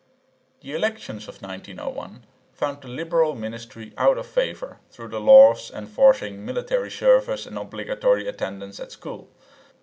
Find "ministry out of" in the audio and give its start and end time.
3.35-4.25